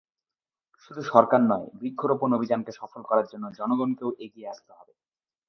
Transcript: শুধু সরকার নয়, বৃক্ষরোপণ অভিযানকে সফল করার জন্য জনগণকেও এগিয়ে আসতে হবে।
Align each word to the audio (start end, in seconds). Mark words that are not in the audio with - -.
শুধু 0.83 1.01
সরকার 1.11 1.41
নয়, 1.43 1.67
বৃক্ষরোপণ 1.79 2.29
অভিযানকে 2.33 2.71
সফল 2.79 3.01
করার 3.09 3.25
জন্য 3.31 3.45
জনগণকেও 3.59 4.09
এগিয়ে 4.25 4.49
আসতে 4.53 4.71
হবে। 4.71 4.93